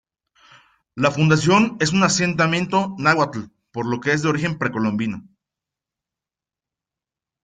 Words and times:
La 0.95 1.11
fundación 1.11 1.77
es 1.79 1.93
un 1.93 2.01
asentamiento 2.01 2.95
náhua, 2.97 3.29
por 3.71 3.85
lo 3.85 3.99
que 3.99 4.13
es 4.13 4.23
de 4.23 4.29
origen 4.29 4.57
precolombino. 4.57 5.29